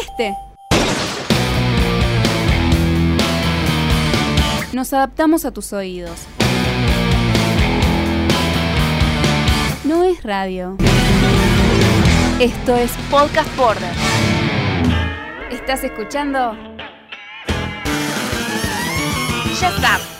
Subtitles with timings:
[0.00, 0.34] Este.
[4.72, 6.26] Nos adaptamos a tus oídos.
[9.84, 10.76] No es radio.
[12.40, 13.92] Esto es Podcast Border.
[15.50, 16.54] ¿Estás escuchando?
[19.54, 20.13] Shut up.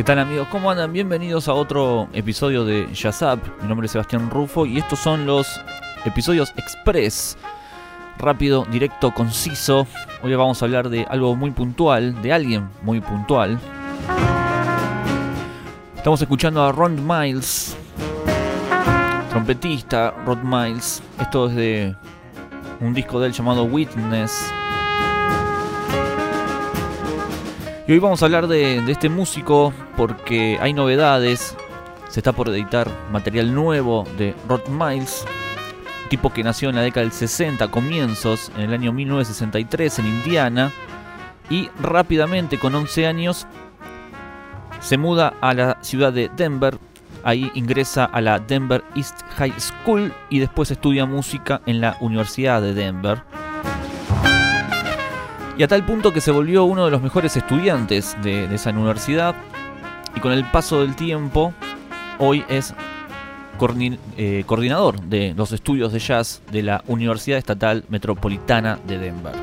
[0.00, 0.48] ¿Qué tal amigos?
[0.50, 0.94] ¿Cómo andan?
[0.94, 3.40] Bienvenidos a otro episodio de Up.
[3.60, 5.60] Mi nombre es Sebastián Rufo y estos son los
[6.06, 7.36] episodios express.
[8.16, 9.86] Rápido, directo, conciso.
[10.22, 13.60] Hoy vamos a hablar de algo muy puntual, de alguien muy puntual.
[15.94, 17.76] Estamos escuchando a Ron Miles,
[19.28, 21.02] trompetista Ron Miles.
[21.20, 21.96] Esto es de
[22.80, 24.50] un disco de él llamado Witness.
[27.90, 31.56] Y hoy vamos a hablar de, este músico porque hay novedades.
[32.08, 35.24] Se está por editar material nuevo de Rod Miles,
[36.08, 40.70] tipo que nació en la década del 60, comienzos, en el año 1963 en Indiana.
[41.50, 43.48] Y rápidamente, con 11 años,
[44.78, 46.78] se muda a la ciudad de Denver.
[47.24, 52.62] Ahí ingresa a la Denver East High School y después estudia música en la Universidad
[52.62, 53.24] de Denver
[55.60, 59.34] y a tal punto que se volvió uno de los mejores estudiantes de, esa universidad
[60.16, 61.52] y con el paso del tiempo
[62.18, 62.72] hoy es
[64.16, 69.34] eh, coordinador de los estudios de jazz de la Universidad Estatal Metropolitana de Denver.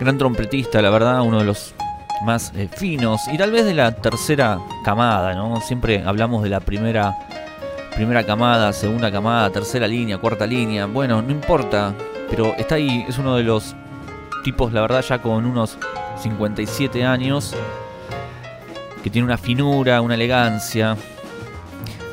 [0.00, 1.76] Gran trompetista, la verdad, uno de los
[2.24, 5.60] más eh, finos y tal vez de la tercera camada, ¿no?
[5.60, 7.16] Siempre hablamos de la primera,
[7.94, 10.86] primera camada, segunda camada, tercera línea, cuarta línea.
[10.86, 11.94] Bueno, no importa,
[12.30, 13.74] pero está ahí, es uno de los
[14.42, 15.78] tipos, la verdad, ya con unos
[16.22, 17.54] 57 años,
[19.02, 20.96] que tiene una finura, una elegancia.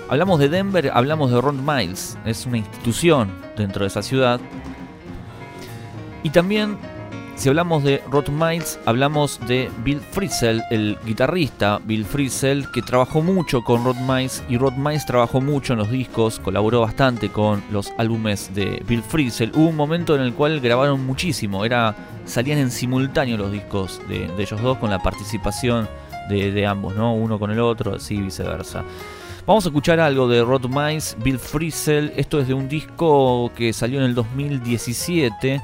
[0.08, 4.40] Hablamos de Denver, hablamos de Ron Miles, es una institución dentro de esa ciudad.
[6.22, 6.78] Y también
[7.36, 13.22] si hablamos de Rod Miles, hablamos de Bill Frisell, el guitarrista Bill Frisell, que trabajó
[13.22, 17.62] mucho con Rod Miles y Rod Miles trabajó mucho en los discos, colaboró bastante con
[17.72, 19.52] los álbumes de Bill Frisell.
[19.54, 21.94] Hubo un momento en el cual grabaron muchísimo, era,
[22.26, 25.90] salían en simultáneo los discos de, ellos dos con la participación
[26.30, 27.14] de, ambos, ¿no?
[27.14, 28.84] uno con el otro, así viceversa.
[29.46, 32.14] Vamos a escuchar algo de Rod Miles, Bill Frisell.
[32.16, 35.62] Esto es de un disco que salió en el 2017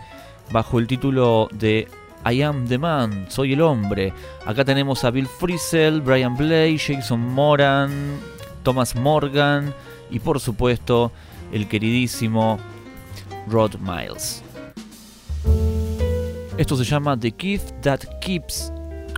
[0.51, 1.87] bajo el título de
[2.29, 4.13] I Am the Man, Soy el Hombre.
[4.45, 8.19] Acá tenemos a Bill Frisell, Brian Blake, Jason Moran,
[8.63, 9.73] Thomas Morgan
[10.09, 11.11] y por supuesto
[11.51, 12.59] el queridísimo
[13.47, 14.43] Rod Miles.
[16.57, 18.71] Esto se llama The Gift That Keeps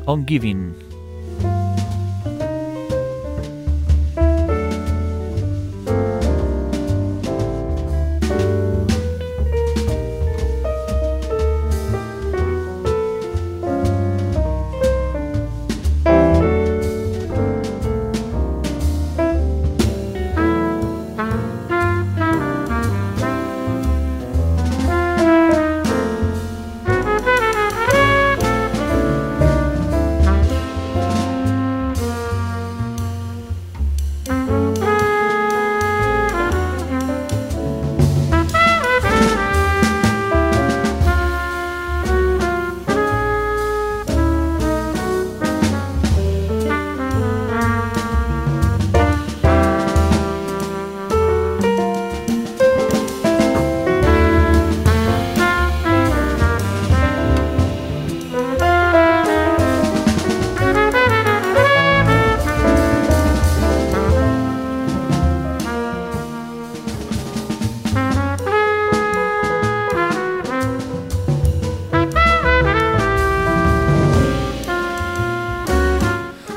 [0.05, 0.82] On Giving.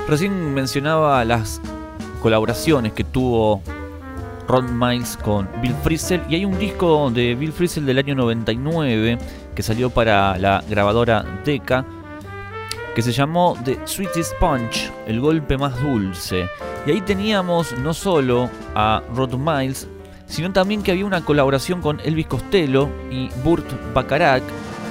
[0.08, 1.60] Recién mencionaba las
[2.22, 3.60] colaboraciones que tuvo
[4.46, 9.18] Ron Miles con Bill Frisell y hay un disco de Bill Frisell del año 99
[9.54, 11.84] que salió para la grabadora Decca
[12.94, 16.48] que se llamó The Sweetest Punch, el golpe más dulce.
[16.86, 19.86] Y ahí teníamos no solo a Rod Miles,
[20.26, 24.42] sino también que había una colaboración con Elvis Costello y Burt Bacharach,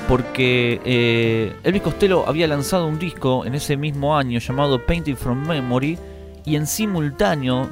[0.07, 5.47] porque eh, Elvis Costello había lanzado un disco en ese mismo año llamado Painted from
[5.47, 5.97] Memory,
[6.45, 7.67] y en simultáneo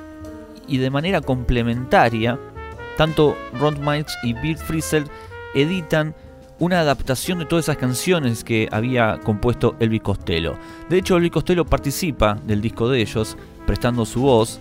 [0.67, 2.39] y de manera complementaria,
[2.97, 5.05] tanto Rod Miles y Bill Frisell
[5.53, 6.15] editan
[6.59, 10.57] una adaptación de todas esas canciones que había compuesto Elvis Costello.
[10.89, 14.59] De hecho, Elvis Costello participa del disco de ellos, prestando su voz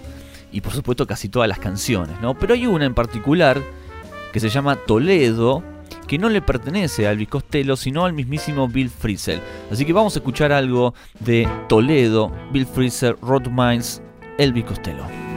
[0.50, 2.34] y por supuesto casi todas las canciones, ¿no?
[2.34, 3.62] Pero hay una en particular
[4.32, 5.62] que se llama Toledo,
[6.06, 9.40] que no le pertenece a Elvis Costello, sino al mismísimo Bill Frisell.
[9.70, 14.02] Así que vamos a escuchar algo de Toledo, Bill Frisell, Rod Miles,
[14.38, 15.31] Elvis Costello.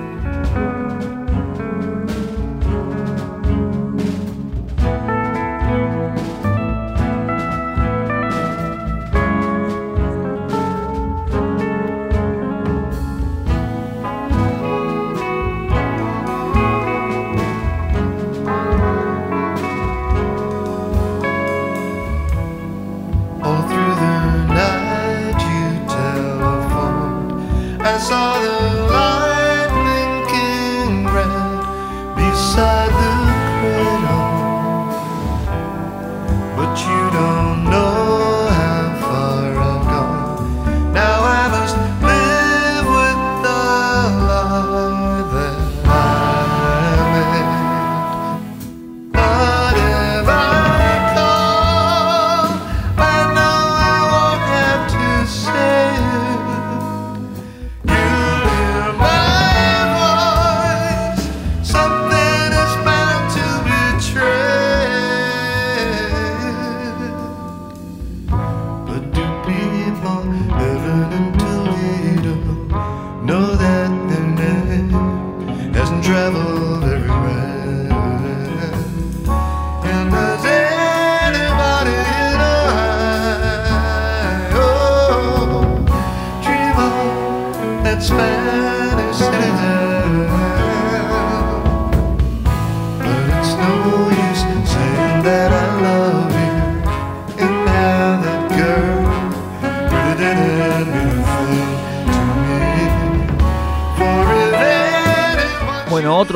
[76.06, 76.55] travel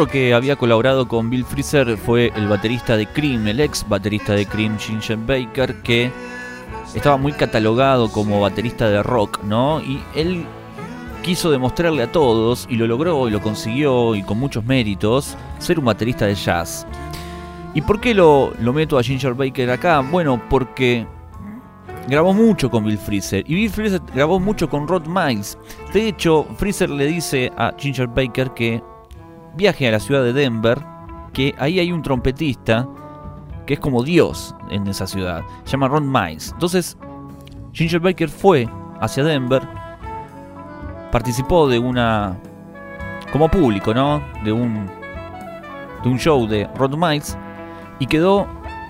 [0.08, 4.46] que había colaborado con Bill Freezer fue el baterista de Cream, el ex baterista de
[4.46, 6.12] Cream, Ginger Baker, que
[6.94, 9.82] estaba muy catalogado como baterista de rock, ¿no?
[9.82, 10.46] Y él
[11.22, 15.80] quiso demostrarle a todos, y lo logró, y lo consiguió, y con muchos méritos, ser
[15.80, 16.86] un baterista de jazz.
[17.74, 20.00] ¿Y por qué lo, lo meto a Ginger Baker acá?
[20.02, 21.06] Bueno, porque
[22.08, 25.58] grabó mucho con Bill Freezer y Bill Freezer grabó mucho con Rod Miles.
[25.94, 28.82] De hecho, Freezer le dice a Ginger Baker que
[29.56, 30.84] viaje a la ciudad de Denver,
[31.34, 32.88] que ahí hay un trompetista
[33.66, 36.52] que es como Dios en esa ciudad, se llama Ron Miles.
[36.54, 36.98] Entonces,
[37.72, 38.68] Ginger Baker fue
[39.00, 39.62] hacia Denver,
[41.12, 42.38] participó de una,
[43.32, 44.22] como público, ¿no?
[44.44, 44.88] De un,
[46.04, 47.38] de un show de Ron Miles
[48.00, 48.48] y quedó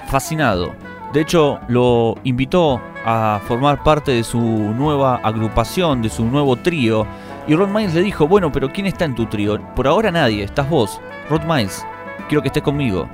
[0.07, 0.71] fascinado.
[1.13, 7.05] De hecho, lo invitó a formar parte de su nueva agrupación, de su nuevo trío
[7.49, 9.59] y Rod Miles le dijo, bueno, pero ¿quién está en tu trío?
[9.75, 11.01] Por ahora nadie, estás vos,
[11.31, 11.83] Rod Miles,
[12.27, 13.09] quiero que estés conmigo.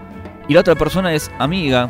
[0.50, 1.90] Y la otra persona es amiga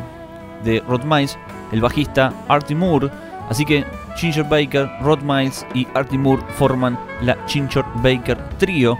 [0.62, 1.36] de Rod Miles,
[1.72, 3.10] el bajista Artie Moore,
[3.50, 3.84] así que
[4.14, 8.96] Ginger Baker, Rod Miles y Artie Moore forman la Ginger Baker Trio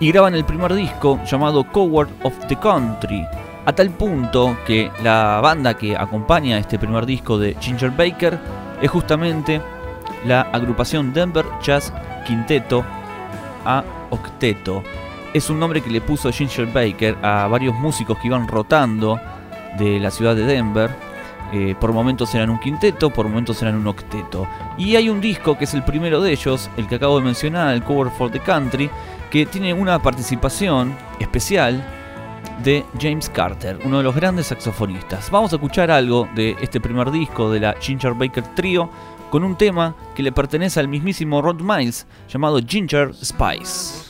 [0.00, 3.22] y graban el primer disco llamado Coward of the Country,
[3.66, 8.38] a tal punto que la banda que acompaña este primer disco de Ginger Baker
[8.80, 9.60] es justamente
[10.24, 11.92] la agrupación Denver Jazz
[12.28, 12.84] quinteto
[13.64, 14.84] a octeto.
[15.32, 19.18] Es un nombre que le puso Ginger Baker a varios músicos que iban rotando
[19.78, 20.90] de la ciudad de Denver.
[21.52, 24.46] Eh, por momentos eran un quinteto, por momentos eran un octeto.
[24.76, 27.72] Y hay un disco que es el primero de ellos, el que acabo de mencionar,
[27.74, 28.90] el Cover for the Country,
[29.30, 31.82] que tiene una participación especial
[32.64, 35.30] de James Carter, uno de los grandes saxofonistas.
[35.30, 38.90] Vamos a escuchar algo de este primer disco de la Ginger Baker Trio
[39.30, 44.07] con un tema que le pertenece al mismísimo Rod Miles llamado Ginger Spice.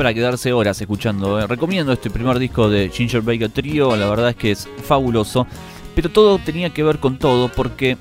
[0.00, 1.38] Para quedarse horas escuchando.
[1.38, 1.46] ¿eh?
[1.46, 5.46] Recomiendo este primer disco de Ginger Baker Trio, la verdad es que es fabuloso.
[5.94, 7.98] Pero todo tenía que ver con todo porque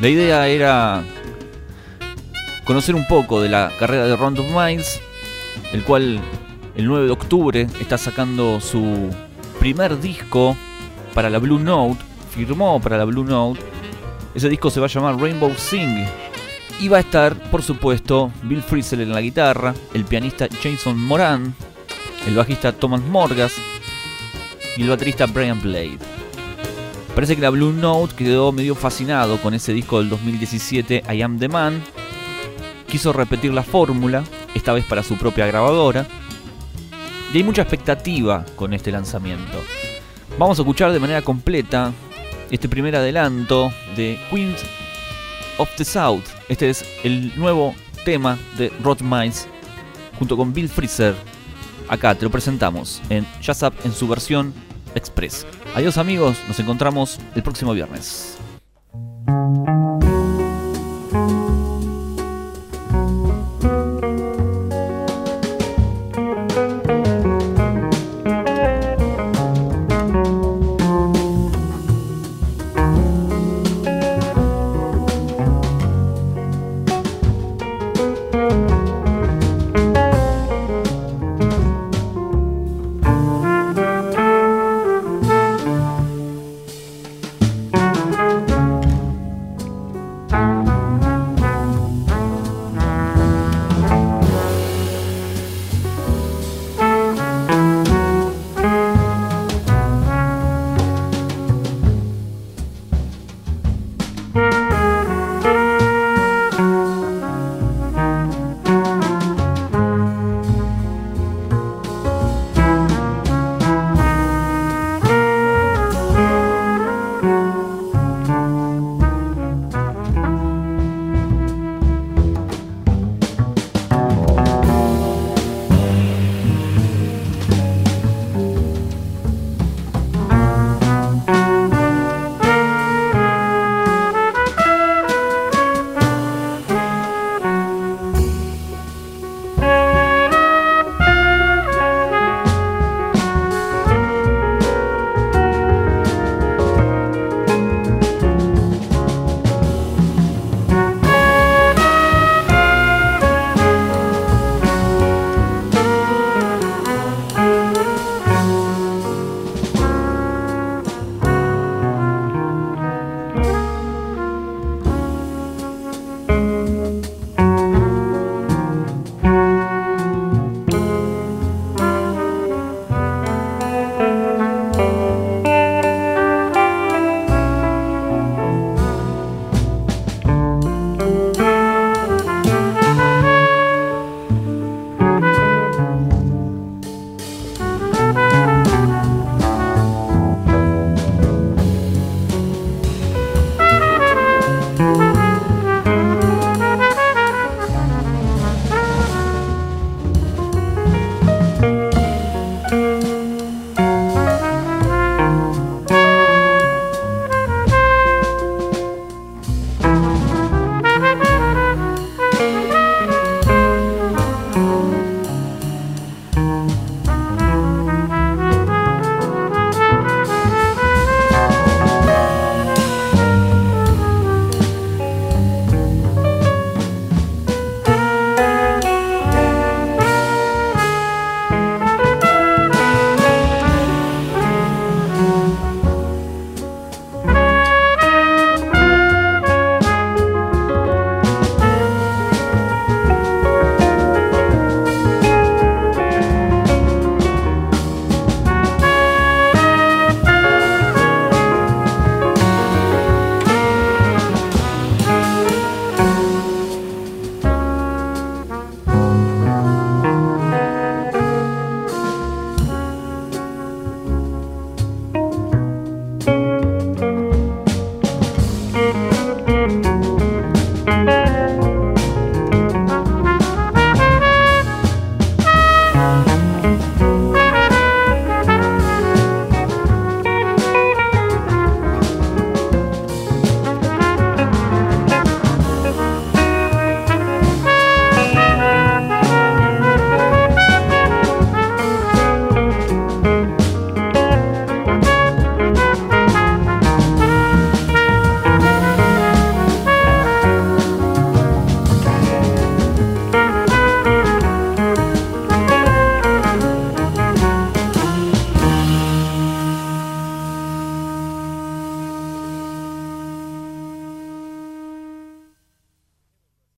[0.00, 1.04] la idea era
[2.64, 5.00] conocer un poco de la carrera de Round of Minds,
[5.72, 6.18] el cual
[6.74, 9.08] el 9 de octubre está sacando su
[9.60, 10.56] primer disco
[11.14, 12.00] para la Blue Note,
[12.34, 13.60] firmó para la Blue Note.
[14.34, 16.08] Ese disco se va a llamar Rainbow Sing.
[16.80, 21.54] Y va a estar, por supuesto, Bill Frisell en la guitarra, el pianista Jason Moran,
[22.26, 23.54] el bajista Thomas Morgas
[24.76, 25.98] y el baterista Brian Blade.
[27.14, 31.38] Parece que la Blue Note quedó medio fascinado con ese disco del 2017, I Am
[31.38, 31.82] the Man.
[32.88, 36.06] Quiso repetir la fórmula, esta vez para su propia grabadora.
[37.32, 39.62] Y hay mucha expectativa con este lanzamiento.
[40.38, 41.92] Vamos a escuchar de manera completa
[42.50, 44.60] este primer adelanto de Queens
[45.58, 46.24] of the South.
[46.48, 49.48] Este es el nuevo tema de Rod Miles
[50.18, 51.14] junto con Bill Freezer.
[51.88, 54.54] Acá te lo presentamos en Jazz en su versión
[54.94, 55.46] Express.
[55.74, 58.38] Adiós amigos, nos encontramos el próximo viernes.